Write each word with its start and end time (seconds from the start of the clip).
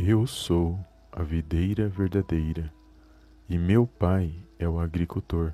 Eu 0.00 0.28
sou 0.28 0.78
a 1.10 1.24
videira 1.24 1.88
verdadeira, 1.88 2.72
e 3.48 3.58
meu 3.58 3.84
Pai 3.84 4.32
é 4.56 4.68
o 4.68 4.78
agricultor. 4.78 5.52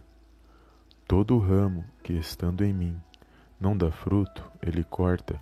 Todo 1.08 1.38
ramo 1.38 1.82
que 2.02 2.12
estando 2.12 2.62
em 2.62 2.70
mim 2.70 3.00
não 3.58 3.74
dá 3.74 3.90
fruto, 3.90 4.44
ele 4.60 4.84
corta, 4.84 5.40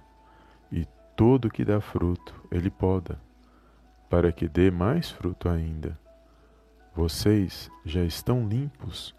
e 0.71 0.87
todo 1.17 1.51
que 1.51 1.65
dá 1.65 1.81
fruto, 1.81 2.33
ele 2.49 2.71
poda, 2.71 3.21
para 4.09 4.31
que 4.31 4.47
dê 4.47 4.71
mais 4.71 5.11
fruto 5.11 5.49
ainda. 5.49 5.99
Vocês 6.95 7.69
já 7.85 8.05
estão 8.05 8.47
limpos 8.47 9.17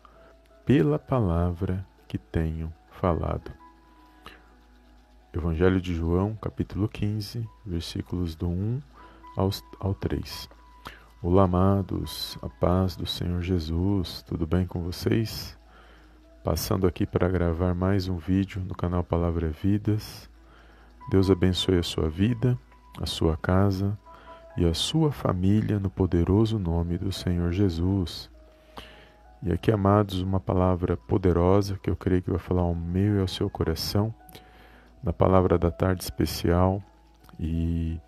pela 0.65 0.97
palavra 0.97 1.85
que 2.07 2.17
tenho 2.17 2.73
falado. 2.89 3.51
Evangelho 5.33 5.81
de 5.81 5.93
João, 5.93 6.35
capítulo 6.35 6.87
15, 6.87 7.45
versículos 7.65 8.33
do 8.33 8.47
1 8.47 8.92
ao, 9.35 9.49
ao 9.79 9.93
3. 9.93 10.49
Olá, 11.21 11.43
amados, 11.43 12.37
a 12.41 12.49
paz 12.49 12.95
do 12.95 13.05
Senhor 13.05 13.41
Jesus, 13.41 14.21
tudo 14.23 14.45
bem 14.45 14.65
com 14.65 14.83
vocês? 14.83 15.57
Passando 16.43 16.85
aqui 16.85 17.05
para 17.05 17.29
gravar 17.29 17.73
mais 17.73 18.07
um 18.07 18.17
vídeo 18.17 18.61
no 18.61 18.75
canal 18.75 19.03
Palavra 19.03 19.49
Vidas. 19.49 20.29
Deus 21.09 21.31
abençoe 21.31 21.77
a 21.77 21.83
sua 21.83 22.09
vida, 22.09 22.57
a 23.01 23.05
sua 23.05 23.35
casa 23.35 23.97
e 24.57 24.65
a 24.65 24.73
sua 24.73 25.11
família 25.11 25.79
no 25.79 25.89
poderoso 25.89 26.59
nome 26.59 26.97
do 26.97 27.11
Senhor 27.11 27.51
Jesus. 27.51 28.29
E 29.41 29.51
aqui, 29.51 29.71
amados, 29.71 30.21
uma 30.21 30.39
palavra 30.39 30.95
poderosa 30.95 31.79
que 31.81 31.89
eu 31.89 31.95
creio 31.95 32.21
que 32.21 32.29
vai 32.29 32.39
falar 32.39 32.61
ao 32.61 32.75
meu 32.75 33.17
e 33.17 33.21
ao 33.21 33.27
seu 33.27 33.49
coração, 33.49 34.13
na 35.03 35.11
palavra 35.11 35.57
da 35.57 35.71
tarde 35.71 36.03
especial. 36.03 36.81
E 37.39 37.99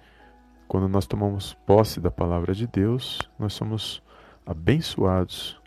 quando 0.68 0.88
nós 0.88 1.06
tomamos 1.06 1.54
posse 1.66 2.00
da 2.00 2.12
palavra 2.12 2.54
de 2.54 2.68
Deus, 2.68 3.20
nós 3.38 3.54
somos 3.54 4.02
abençoados 4.46 5.60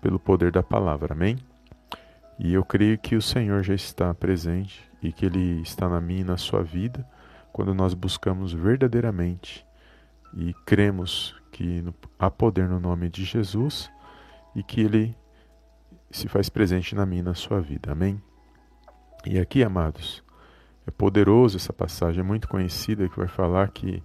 pelo 0.00 0.18
poder 0.18 0.50
da 0.52 0.62
palavra. 0.62 1.14
Amém? 1.14 1.38
E 2.38 2.52
eu 2.52 2.64
creio 2.64 2.98
que 2.98 3.16
o 3.16 3.22
Senhor 3.22 3.62
já 3.62 3.74
está 3.74 4.14
presente 4.14 4.82
e 5.02 5.12
que 5.12 5.26
Ele 5.26 5.60
está 5.60 5.88
na 5.88 6.00
minha 6.00 6.20
e 6.20 6.24
na 6.24 6.36
sua 6.36 6.62
vida 6.62 7.06
quando 7.52 7.74
nós 7.74 7.94
buscamos 7.94 8.52
verdadeiramente 8.52 9.66
e 10.34 10.54
cremos 10.64 11.34
que 11.52 11.84
há 12.18 12.30
poder 12.30 12.68
no 12.68 12.80
nome 12.80 13.08
de 13.08 13.24
Jesus 13.24 13.90
e 14.54 14.62
que 14.62 14.80
Ele 14.80 15.16
se 16.10 16.28
faz 16.28 16.48
presente 16.48 16.94
na 16.94 17.04
minha 17.04 17.20
e 17.20 17.24
na 17.24 17.34
sua 17.34 17.60
vida. 17.60 17.92
Amém? 17.92 18.20
E 19.26 19.38
aqui, 19.38 19.62
amados, 19.62 20.24
é 20.86 20.90
poderoso 20.90 21.56
essa 21.56 21.72
passagem, 21.72 22.20
é 22.20 22.24
muito 22.24 22.48
conhecida, 22.48 23.08
que 23.08 23.18
vai 23.18 23.28
falar 23.28 23.68
que 23.68 24.02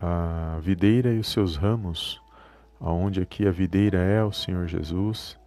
a 0.00 0.58
videira 0.60 1.12
e 1.12 1.18
os 1.18 1.28
seus 1.28 1.56
ramos, 1.56 2.22
aonde 2.80 3.20
aqui 3.20 3.46
a 3.46 3.50
videira 3.50 3.98
é 3.98 4.22
o 4.22 4.32
Senhor 4.32 4.66
Jesus, 4.66 5.38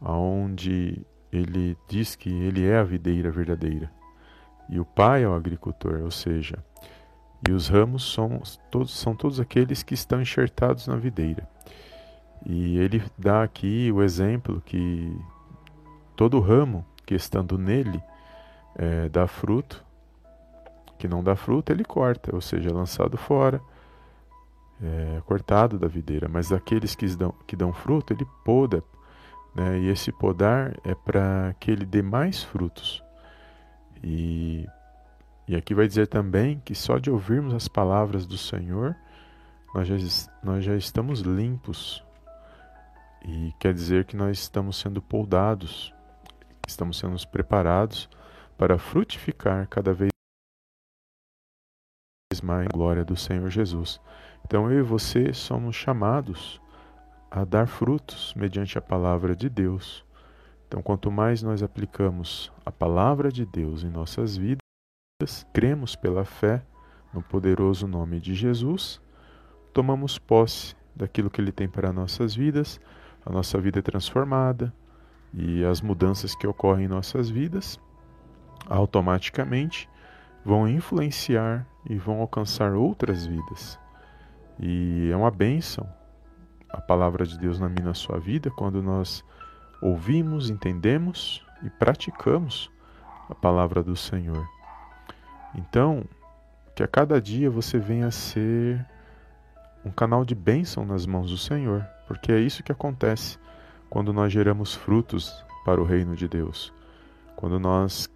aonde 0.00 1.04
ele 1.32 1.76
diz 1.88 2.16
que 2.16 2.30
ele 2.30 2.66
é 2.66 2.78
a 2.78 2.84
videira 2.84 3.30
verdadeira 3.30 3.90
e 4.70 4.78
o 4.78 4.84
Pai 4.84 5.24
é 5.24 5.28
o 5.28 5.34
agricultor, 5.34 6.00
ou 6.02 6.12
seja, 6.12 6.64
e 7.46 7.52
os 7.52 7.68
ramos 7.68 8.12
são 8.12 8.40
todos, 8.70 8.96
são 8.96 9.16
todos 9.16 9.40
aqueles 9.40 9.82
que 9.82 9.94
estão 9.94 10.22
enxertados 10.22 10.86
na 10.86 10.94
videira. 10.94 11.48
E 12.46 12.78
ele 12.78 13.02
dá 13.18 13.42
aqui 13.42 13.90
o 13.92 14.00
exemplo 14.00 14.62
que 14.64 15.12
todo 16.14 16.38
ramo 16.38 16.86
que 17.04 17.14
estando 17.14 17.58
nele 17.58 18.00
é, 18.76 19.08
dá 19.08 19.26
fruto, 19.26 19.84
que 21.00 21.08
não 21.08 21.24
dá 21.24 21.34
fruto, 21.34 21.72
ele 21.72 21.82
corta, 21.82 22.34
ou 22.34 22.42
seja, 22.42 22.68
é 22.68 22.72
lançado 22.72 23.16
fora, 23.16 23.58
é, 24.82 25.22
cortado 25.24 25.78
da 25.78 25.88
videira. 25.88 26.28
Mas 26.28 26.52
aqueles 26.52 26.94
que 26.94 27.06
dão, 27.16 27.34
que 27.46 27.56
dão 27.56 27.72
fruto, 27.72 28.12
ele 28.12 28.26
poda. 28.44 28.84
Né? 29.54 29.78
E 29.80 29.88
esse 29.88 30.12
podar 30.12 30.76
é 30.84 30.94
para 30.94 31.56
que 31.58 31.70
ele 31.70 31.86
dê 31.86 32.02
mais 32.02 32.44
frutos. 32.44 33.02
E, 34.04 34.66
e 35.48 35.56
aqui 35.56 35.74
vai 35.74 35.88
dizer 35.88 36.06
também 36.06 36.60
que 36.62 36.74
só 36.74 36.98
de 36.98 37.10
ouvirmos 37.10 37.54
as 37.54 37.66
palavras 37.66 38.26
do 38.26 38.36
Senhor, 38.36 38.94
nós 39.74 39.88
já, 39.88 39.96
nós 40.44 40.62
já 40.62 40.76
estamos 40.76 41.20
limpos. 41.20 42.04
E 43.24 43.54
quer 43.58 43.72
dizer 43.72 44.04
que 44.04 44.16
nós 44.16 44.38
estamos 44.38 44.78
sendo 44.78 45.00
poldados, 45.00 45.94
estamos 46.68 46.98
sendo 46.98 47.16
preparados 47.28 48.06
para 48.58 48.78
frutificar 48.78 49.66
cada 49.66 49.94
vez 49.94 50.09
mais 52.40 52.64
a 52.64 52.68
glória 52.68 53.04
do 53.04 53.16
Senhor 53.16 53.50
Jesus. 53.50 54.00
Então 54.46 54.70
eu 54.70 54.78
e 54.78 54.82
você 54.82 55.32
somos 55.32 55.74
chamados 55.74 56.60
a 57.28 57.44
dar 57.44 57.66
frutos 57.66 58.32
mediante 58.36 58.78
a 58.78 58.80
palavra 58.80 59.34
de 59.34 59.48
Deus. 59.48 60.04
Então, 60.68 60.80
quanto 60.80 61.10
mais 61.10 61.42
nós 61.42 61.60
aplicamos 61.60 62.52
a 62.64 62.70
palavra 62.70 63.32
de 63.32 63.44
Deus 63.44 63.82
em 63.82 63.90
nossas 63.90 64.36
vidas, 64.36 64.60
cremos 65.52 65.96
pela 65.96 66.24
fé 66.24 66.62
no 67.12 67.20
poderoso 67.20 67.88
nome 67.88 68.20
de 68.20 68.32
Jesus, 68.32 69.00
tomamos 69.74 70.16
posse 70.16 70.76
daquilo 70.94 71.30
que 71.30 71.40
Ele 71.40 71.50
tem 71.50 71.68
para 71.68 71.92
nossas 71.92 72.32
vidas, 72.32 72.80
a 73.26 73.30
nossa 73.30 73.60
vida 73.60 73.80
é 73.80 73.82
transformada 73.82 74.72
e 75.34 75.64
as 75.64 75.80
mudanças 75.80 76.36
que 76.36 76.46
ocorrem 76.46 76.84
em 76.84 76.88
nossas 76.88 77.28
vidas 77.28 77.80
automaticamente 78.68 79.88
vão 80.44 80.68
influenciar 80.68 81.66
e 81.88 81.96
vão 81.96 82.20
alcançar 82.20 82.74
outras 82.74 83.26
vidas. 83.26 83.78
E 84.58 85.10
é 85.10 85.16
uma 85.16 85.30
bênção 85.30 85.88
a 86.72 86.80
palavra 86.80 87.26
de 87.26 87.38
Deus 87.38 87.58
na 87.58 87.68
minha 87.68 87.86
na 87.86 87.94
sua 87.94 88.18
vida 88.18 88.50
quando 88.50 88.82
nós 88.82 89.24
ouvimos, 89.82 90.50
entendemos 90.50 91.44
e 91.62 91.70
praticamos 91.70 92.70
a 93.28 93.34
palavra 93.34 93.82
do 93.82 93.96
Senhor. 93.96 94.46
Então, 95.54 96.04
que 96.74 96.82
a 96.82 96.88
cada 96.88 97.20
dia 97.20 97.50
você 97.50 97.78
venha 97.78 98.10
ser 98.10 98.84
um 99.84 99.90
canal 99.90 100.24
de 100.24 100.34
bênção 100.34 100.84
nas 100.84 101.06
mãos 101.06 101.30
do 101.30 101.38
Senhor, 101.38 101.84
porque 102.06 102.30
é 102.30 102.38
isso 102.38 102.62
que 102.62 102.72
acontece 102.72 103.38
quando 103.88 104.12
nós 104.12 104.32
geramos 104.32 104.74
frutos 104.74 105.44
para 105.64 105.80
o 105.80 105.84
reino 105.84 106.14
de 106.14 106.28
Deus. 106.28 106.72
Quando 107.34 107.58
nós 107.58 108.08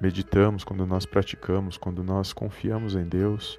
meditamos, 0.00 0.64
quando 0.64 0.86
nós 0.86 1.04
praticamos, 1.06 1.76
quando 1.76 2.02
nós 2.02 2.32
confiamos 2.32 2.94
em 2.94 3.04
Deus. 3.04 3.58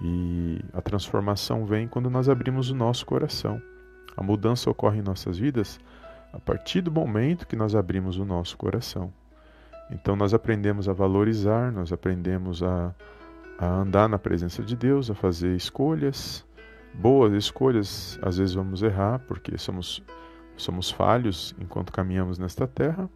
E 0.00 0.60
a 0.72 0.80
transformação 0.80 1.66
vem 1.66 1.88
quando 1.88 2.08
nós 2.08 2.28
abrimos 2.28 2.70
o 2.70 2.74
nosso 2.74 3.04
coração. 3.04 3.60
A 4.16 4.22
mudança 4.22 4.70
ocorre 4.70 4.98
em 4.98 5.02
nossas 5.02 5.38
vidas 5.38 5.80
a 6.32 6.38
partir 6.38 6.80
do 6.80 6.90
momento 6.90 7.46
que 7.46 7.56
nós 7.56 7.74
abrimos 7.74 8.18
o 8.18 8.24
nosso 8.24 8.56
coração. 8.56 9.12
Então 9.90 10.14
nós 10.14 10.34
aprendemos 10.34 10.88
a 10.88 10.92
valorizar, 10.92 11.72
nós 11.72 11.92
aprendemos 11.92 12.62
a, 12.62 12.94
a 13.58 13.66
andar 13.66 14.08
na 14.08 14.18
presença 14.18 14.62
de 14.62 14.76
Deus, 14.76 15.10
a 15.10 15.14
fazer 15.14 15.56
escolhas, 15.56 16.44
boas 16.92 17.32
escolhas. 17.32 18.18
Às 18.22 18.36
vezes 18.36 18.54
vamos 18.54 18.82
errar 18.82 19.18
porque 19.20 19.56
somos, 19.56 20.02
somos 20.56 20.90
falhos 20.90 21.54
enquanto 21.58 21.92
caminhamos 21.92 22.38
nesta 22.38 22.66
terra, 22.66 23.08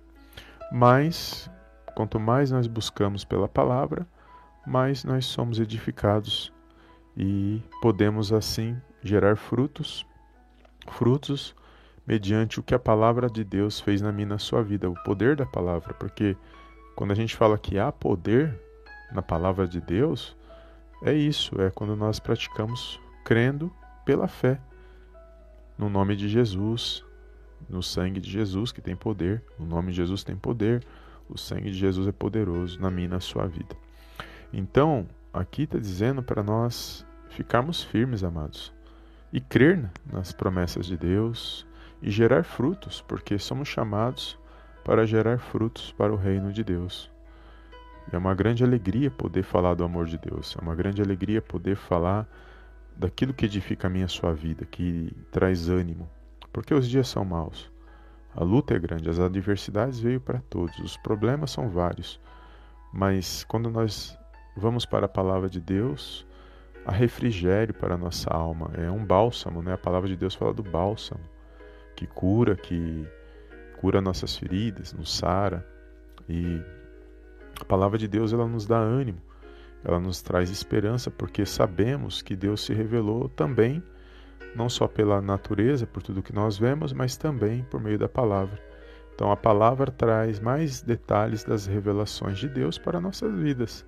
mas 0.72 1.50
Quanto 1.94 2.19
mais 2.19 2.50
nós 2.50 2.66
buscamos 2.66 3.25
pela 3.25 3.48
palavra, 3.48 4.06
mais 4.66 5.04
nós 5.04 5.26
somos 5.26 5.58
edificados 5.58 6.53
e 7.16 7.60
podemos 7.80 8.32
assim 8.32 8.76
gerar 9.03 9.36
frutos, 9.36 10.06
frutos 10.88 11.54
mediante 12.06 12.58
o 12.58 12.62
que 12.62 12.75
a 12.75 12.78
palavra 12.78 13.28
de 13.28 13.44
Deus 13.44 13.81
fez 13.81 14.00
na 14.00 14.10
minha 14.10 14.28
na 14.28 14.38
sua 14.38 14.62
vida, 14.62 14.88
o 14.88 14.94
poder 15.04 15.36
da 15.36 15.47
palavra, 15.47 15.94
porque 15.94 16.36
quando 16.97 17.12
a 17.12 17.14
gente 17.14 17.36
fala 17.36 17.58
que 17.58 17.78
há 17.78 17.92
poder 17.92 18.58
na 19.12 19.22
palavra 19.22 19.67
de 19.67 19.81
Deus, 19.81 20.37
é 21.02 21.12
isso, 21.12 21.61
é 21.61 21.70
quando 21.70 21.94
nós 21.96 22.19
praticamos 22.19 23.00
crendo 23.25 23.72
pela 24.05 24.26
fé 24.26 24.61
no 25.78 25.88
nome 25.88 26.17
de 26.17 26.28
Jesus, 26.28 27.05
no 27.69 27.82
sangue 27.82 28.20
de 28.20 28.31
Jesus 28.31 28.72
que 28.72 28.81
tem 28.81 28.96
poder, 28.96 29.43
o 29.58 29.64
nome 29.64 29.90
de 29.90 29.96
Jesus 29.96 30.22
tem 30.22 30.37
poder, 30.37 30.84
o 31.28 31.38
sangue 31.38 31.70
de 31.70 31.78
Jesus 31.78 32.06
é 32.06 32.12
poderoso 32.12 32.80
na 32.80 32.90
minha 32.90 33.06
e 33.06 33.10
na 33.10 33.20
sua 33.20 33.46
vida. 33.46 33.76
Então, 34.52 35.06
aqui 35.32 35.62
está 35.62 35.78
dizendo 35.78 36.22
para 36.22 36.42
nós 36.42 37.06
ficarmos 37.30 37.82
firmes, 37.82 38.22
amados, 38.22 38.72
e 39.32 39.40
crer 39.40 39.90
nas 40.12 40.32
promessas 40.32 40.86
de 40.86 40.96
Deus 40.96 41.66
e 42.02 42.10
gerar 42.10 42.44
frutos, 42.44 43.00
porque 43.00 43.38
somos 43.38 43.69
chamados 43.69 44.38
para 44.84 45.06
gerar 45.06 45.38
frutos 45.38 45.92
para 45.92 46.12
o 46.12 46.16
reino 46.16 46.52
de 46.52 46.62
Deus. 46.62 47.10
É 48.12 48.19
uma 48.19 48.34
grande 48.34 48.62
alegria 48.62 49.10
poder 49.10 49.42
falar 49.42 49.74
do 49.74 49.84
amor 49.84 50.06
de 50.06 50.19
Deus, 50.19 50.56
é 50.58 50.62
uma 50.62 50.74
grande 50.74 51.00
alegria 51.00 51.40
poder 51.40 51.76
falar 51.76 52.28
daquilo 52.94 53.32
que 53.32 53.46
edifica 53.46 53.86
a 53.86 53.90
minha 53.90 54.04
a 54.04 54.08
sua 54.08 54.34
vida, 54.34 54.66
que 54.66 55.16
traz 55.30 55.69
ânimo, 55.69 56.10
porque 56.52 56.74
os 56.74 56.86
dias 56.86 57.08
são 57.08 57.24
maus. 57.24 57.71
A 58.34 58.43
luta 58.43 58.75
é 58.75 58.79
grande, 58.79 59.11
as 59.11 59.19
adversidades 59.19 60.00
veio 60.00 60.20
para 60.20 60.40
todos, 60.49 60.79
os 60.79 60.96
problemas 60.96 61.50
são 61.50 61.69
vários. 61.69 62.20
Mas 62.93 63.44
quando 63.44 63.70
nós 63.70 64.19
vamos 64.56 64.87
para 64.87 65.06
a 65.06 65.08
palavra 65.08 65.49
de 65.49 65.61
Deus, 65.61 66.26
a 66.84 66.93
refrigério 66.93 67.75
para 67.75 67.94
a 67.94 67.99
nossa 67.99 68.31
alma, 68.31 68.70
é 68.75 68.90
um 68.90 69.05
bálsamo, 69.05 69.62
né? 69.62 69.75
A 69.75 69.79
palavra 69.79 70.08
de 70.08 70.17
Deus 70.17 70.34
fala 70.34 70.52
do 70.52 70.62
bálsamo, 70.62 71.20
que 71.94 72.06
cura, 72.06 72.56
que 72.56 73.06
cura 73.81 74.00
nossas 74.00 74.37
feridas, 74.37 74.93
nos 74.93 75.17
sara. 75.17 75.67
E 76.29 76.61
a 77.61 77.64
palavra 77.64 77.99
de 77.99 78.08
Deus 78.08 78.32
ela 78.32 78.46
nos 78.46 78.67
dá 78.67 78.79
ânimo, 78.79 79.20
ela 79.84 80.00
nos 80.00 80.23
traz 80.23 80.50
esperança, 80.50 81.11
porque 81.11 81.44
sabemos 81.44 82.23
que 82.23 82.34
Deus 82.34 82.64
se 82.64 82.73
revelou 82.73 83.29
também, 83.29 83.82
não 84.54 84.69
só 84.69 84.87
pela 84.87 85.20
natureza, 85.20 85.87
por 85.87 86.02
tudo 86.02 86.22
que 86.22 86.32
nós 86.32 86.58
vemos, 86.58 86.93
mas 86.93 87.16
também 87.16 87.64
por 87.70 87.81
meio 87.81 87.99
da 87.99 88.08
palavra. 88.08 88.60
Então 89.14 89.31
a 89.31 89.37
palavra 89.37 89.90
traz 89.90 90.40
mais 90.40 90.82
detalhes 90.82 91.44
das 91.44 91.66
revelações 91.66 92.38
de 92.38 92.49
Deus 92.49 92.78
para 92.78 93.00
nossas 93.00 93.34
vidas. 93.38 93.87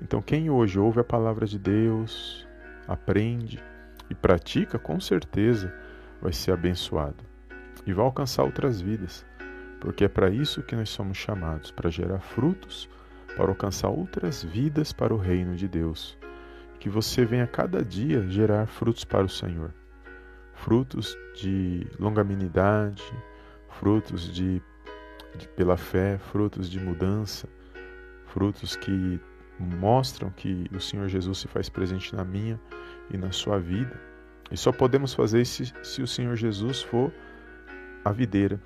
Então 0.00 0.20
quem 0.20 0.50
hoje 0.50 0.78
ouve 0.78 1.00
a 1.00 1.04
palavra 1.04 1.46
de 1.46 1.58
Deus, 1.58 2.46
aprende 2.86 3.62
e 4.10 4.14
pratica, 4.14 4.78
com 4.78 5.00
certeza 5.00 5.72
vai 6.20 6.32
ser 6.32 6.52
abençoado 6.52 7.24
e 7.86 7.92
vai 7.92 8.04
alcançar 8.04 8.44
outras 8.44 8.80
vidas, 8.80 9.24
porque 9.80 10.04
é 10.04 10.08
para 10.08 10.30
isso 10.30 10.62
que 10.62 10.76
nós 10.76 10.88
somos 10.88 11.18
chamados 11.18 11.70
para 11.70 11.90
gerar 11.90 12.20
frutos, 12.20 12.88
para 13.36 13.48
alcançar 13.48 13.88
outras 13.88 14.42
vidas 14.44 14.92
para 14.92 15.14
o 15.14 15.18
reino 15.18 15.56
de 15.56 15.66
Deus. 15.66 16.16
Que 16.78 16.88
você 16.88 17.24
venha 17.24 17.46
cada 17.46 17.84
dia 17.84 18.28
gerar 18.28 18.66
frutos 18.66 19.04
para 19.04 19.24
o 19.24 19.28
Senhor, 19.28 19.72
frutos 20.62 21.18
de 21.34 21.86
longanimidade, 21.98 23.02
frutos 23.68 24.32
de, 24.32 24.62
de 25.36 25.48
pela 25.48 25.76
fé, 25.76 26.18
frutos 26.18 26.70
de 26.70 26.78
mudança, 26.78 27.48
frutos 28.26 28.76
que 28.76 29.20
mostram 29.58 30.30
que 30.30 30.68
o 30.72 30.80
Senhor 30.80 31.08
Jesus 31.08 31.38
se 31.38 31.48
faz 31.48 31.68
presente 31.68 32.14
na 32.14 32.24
minha 32.24 32.60
e 33.10 33.16
na 33.16 33.32
sua 33.32 33.58
vida. 33.58 34.00
E 34.50 34.56
só 34.56 34.70
podemos 34.70 35.12
fazer 35.12 35.40
isso 35.40 35.64
se 35.82 36.00
o 36.00 36.06
Senhor 36.06 36.36
Jesus 36.36 36.82
for 36.82 37.12
a 38.04 38.12
videira 38.12 38.60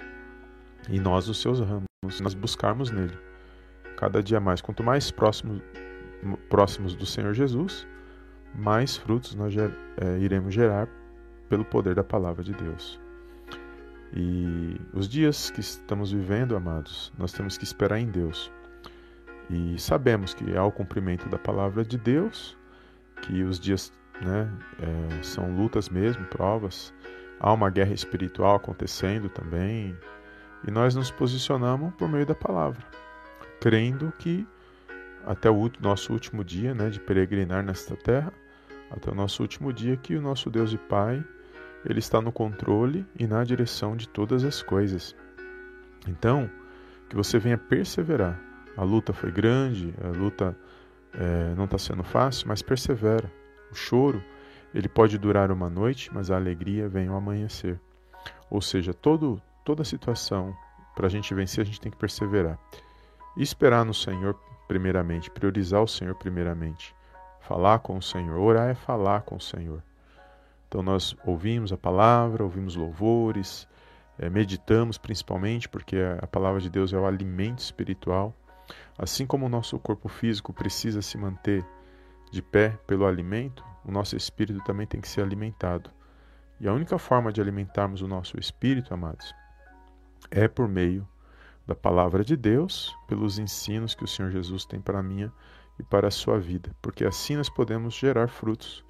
e 0.90 1.00
nós 1.00 1.28
os 1.28 1.40
seus 1.40 1.60
ramos, 1.60 1.86
nós 2.20 2.34
buscarmos 2.34 2.90
nele 2.90 3.16
cada 3.96 4.22
dia 4.22 4.38
mais. 4.38 4.60
Quanto 4.60 4.84
mais 4.84 5.10
próximos, 5.10 5.62
próximos 6.50 6.94
do 6.94 7.06
Senhor 7.06 7.32
Jesus, 7.32 7.86
mais 8.54 8.96
frutos 8.96 9.34
nós 9.34 9.54
é, 9.56 10.18
iremos 10.18 10.52
gerar 10.52 10.88
pelo 11.48 11.64
poder 11.64 11.94
da 11.94 12.04
palavra 12.04 12.42
de 12.42 12.52
Deus. 12.52 13.00
E 14.14 14.80
os 14.92 15.08
dias 15.08 15.50
que 15.50 15.60
estamos 15.60 16.12
vivendo, 16.12 16.56
amados, 16.56 17.12
nós 17.18 17.32
temos 17.32 17.58
que 17.58 17.64
esperar 17.64 17.98
em 17.98 18.06
Deus. 18.06 18.50
E 19.50 19.78
sabemos 19.78 20.34
que 20.34 20.56
há 20.56 20.64
o 20.64 20.72
cumprimento 20.72 21.28
da 21.28 21.38
palavra 21.38 21.84
de 21.84 21.98
Deus, 21.98 22.56
que 23.22 23.42
os 23.42 23.58
dias 23.58 23.92
né, 24.20 24.50
é, 24.80 25.22
são 25.22 25.54
lutas 25.54 25.88
mesmo, 25.88 26.24
provas, 26.26 26.92
Há 27.38 27.52
uma 27.52 27.68
guerra 27.68 27.92
espiritual 27.92 28.56
acontecendo 28.56 29.28
também, 29.28 29.96
e 30.66 30.70
nós 30.70 30.94
nos 30.94 31.10
posicionamos 31.10 31.94
por 31.94 32.08
meio 32.08 32.24
da 32.24 32.34
palavra, 32.34 32.82
crendo 33.60 34.12
que 34.18 34.46
até 35.26 35.50
o 35.50 35.70
nosso 35.80 36.12
último 36.12 36.42
dia 36.42 36.74
né, 36.74 36.88
de 36.88 36.98
peregrinar 36.98 37.62
nesta 37.62 37.94
terra, 37.94 38.32
até 38.90 39.10
o 39.10 39.14
nosso 39.14 39.42
último 39.42 39.70
dia, 39.70 39.96
que 39.96 40.16
o 40.16 40.22
nosso 40.22 40.48
Deus 40.48 40.72
e 40.72 40.78
Pai, 40.78 41.22
Ele 41.88 42.00
está 42.00 42.20
no 42.20 42.32
controle 42.32 43.06
e 43.18 43.26
na 43.26 43.44
direção 43.44 43.96
de 43.96 44.08
todas 44.08 44.44
as 44.44 44.62
coisas. 44.62 45.14
Então, 46.06 46.50
que 47.08 47.16
você 47.16 47.38
venha 47.38 47.56
perseverar. 47.56 48.40
A 48.76 48.82
luta 48.82 49.12
foi 49.12 49.30
grande, 49.30 49.94
a 50.04 50.08
luta 50.08 50.56
é, 51.14 51.54
não 51.54 51.64
está 51.64 51.78
sendo 51.78 52.02
fácil, 52.02 52.48
mas 52.48 52.60
persevera. 52.60 53.32
O 53.70 53.74
choro 53.74 54.22
ele 54.74 54.88
pode 54.88 55.16
durar 55.16 55.50
uma 55.50 55.70
noite, 55.70 56.12
mas 56.12 56.30
a 56.30 56.36
alegria 56.36 56.88
vem 56.88 57.08
ao 57.08 57.16
amanhecer. 57.16 57.80
Ou 58.50 58.60
seja, 58.60 58.92
todo, 58.92 59.40
toda 59.64 59.84
situação, 59.84 60.54
para 60.94 61.06
a 61.06 61.10
gente 61.10 61.32
vencer, 61.32 61.62
a 61.62 61.64
gente 61.64 61.80
tem 61.80 61.90
que 61.90 61.96
perseverar. 61.96 62.58
E 63.36 63.42
esperar 63.42 63.84
no 63.84 63.94
Senhor, 63.94 64.34
primeiramente, 64.68 65.30
priorizar 65.30 65.82
o 65.82 65.88
Senhor, 65.88 66.14
primeiramente. 66.16 66.94
Falar 67.40 67.78
com 67.78 67.96
o 67.96 68.02
Senhor. 68.02 68.38
Orar 68.38 68.68
é 68.68 68.74
falar 68.74 69.22
com 69.22 69.36
o 69.36 69.40
Senhor. 69.40 69.82
Então, 70.76 70.84
nós 70.84 71.16
ouvimos 71.24 71.72
a 71.72 71.78
palavra, 71.78 72.44
ouvimos 72.44 72.76
louvores, 72.76 73.66
é, 74.18 74.28
meditamos 74.28 74.98
principalmente, 74.98 75.70
porque 75.70 75.96
a 76.20 76.26
palavra 76.26 76.60
de 76.60 76.68
Deus 76.68 76.92
é 76.92 76.98
o 76.98 77.06
alimento 77.06 77.60
espiritual. 77.60 78.36
Assim 78.98 79.24
como 79.24 79.46
o 79.46 79.48
nosso 79.48 79.78
corpo 79.78 80.06
físico 80.06 80.52
precisa 80.52 81.00
se 81.00 81.16
manter 81.16 81.64
de 82.30 82.42
pé 82.42 82.78
pelo 82.86 83.06
alimento, 83.06 83.64
o 83.86 83.90
nosso 83.90 84.18
espírito 84.18 84.62
também 84.64 84.86
tem 84.86 85.00
que 85.00 85.08
ser 85.08 85.22
alimentado. 85.22 85.90
E 86.60 86.68
a 86.68 86.74
única 86.74 86.98
forma 86.98 87.32
de 87.32 87.40
alimentarmos 87.40 88.02
o 88.02 88.06
nosso 88.06 88.38
espírito, 88.38 88.92
amados, 88.92 89.34
é 90.30 90.46
por 90.46 90.68
meio 90.68 91.08
da 91.66 91.74
palavra 91.74 92.22
de 92.22 92.36
Deus, 92.36 92.94
pelos 93.08 93.38
ensinos 93.38 93.94
que 93.94 94.04
o 94.04 94.06
Senhor 94.06 94.30
Jesus 94.30 94.66
tem 94.66 94.78
para 94.78 94.98
a 94.98 95.02
minha 95.02 95.32
e 95.78 95.82
para 95.82 96.08
a 96.08 96.10
sua 96.10 96.38
vida, 96.38 96.76
porque 96.82 97.06
assim 97.06 97.34
nós 97.34 97.48
podemos 97.48 97.94
gerar 97.94 98.28
frutos 98.28 98.84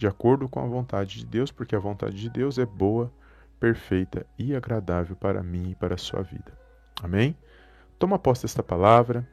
de 0.00 0.06
acordo 0.06 0.48
com 0.48 0.60
a 0.60 0.66
vontade 0.66 1.18
de 1.18 1.26
Deus, 1.26 1.52
porque 1.52 1.76
a 1.76 1.78
vontade 1.78 2.16
de 2.16 2.30
Deus 2.30 2.56
é 2.56 2.64
boa, 2.64 3.12
perfeita 3.60 4.26
e 4.38 4.56
agradável 4.56 5.14
para 5.14 5.42
mim 5.42 5.72
e 5.72 5.74
para 5.74 5.94
a 5.94 5.98
sua 5.98 6.22
vida. 6.22 6.58
Amém? 7.02 7.36
Toma 7.98 8.18
posse 8.18 8.40
desta 8.40 8.62
palavra, 8.62 9.28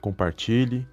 compartilhe 0.00 0.88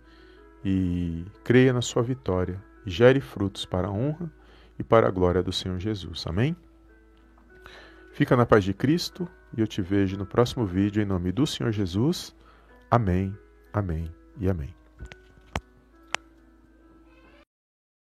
e 0.66 1.24
creia 1.46 1.72
na 1.72 1.82
sua 1.82 2.04
vitória 2.04 2.62
e 2.86 2.92
gere 2.92 3.22
frutos 3.22 3.66
para 3.66 3.88
a 3.88 3.92
honra 3.92 4.30
e 4.78 4.84
para 4.84 5.08
a 5.08 5.12
glória 5.12 5.42
do 5.42 5.54
Senhor 5.54 5.80
Jesus. 5.80 6.26
Amém? 6.28 6.54
Fica 8.12 8.36
na 8.36 8.46
paz 8.46 8.66
de 8.66 8.74
Cristo 8.74 9.26
e 9.56 9.62
eu 9.62 9.68
te 9.68 9.82
vejo 9.82 10.18
no 10.18 10.26
próximo 10.26 10.66
vídeo 10.66 11.02
em 11.02 11.06
nome 11.06 11.32
do 11.32 11.48
Senhor 11.48 11.72
Jesus. 11.72 12.36
Amém, 12.92 13.34
amém 13.72 14.14
e 14.38 14.50
amém. 14.50 14.83